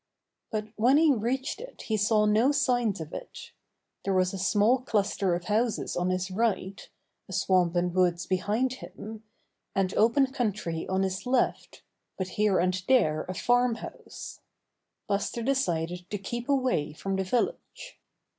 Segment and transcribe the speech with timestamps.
[0.49, 3.51] But when he reached it he saw no signs of it.
[4.03, 6.89] There was a small cluster of houses on his right,
[7.29, 9.21] a swamp and woods behind him,
[9.75, 11.83] and open country on his left,
[12.17, 14.39] with here and there a farm house.
[15.07, 17.99] Buster decided to keep away from the village.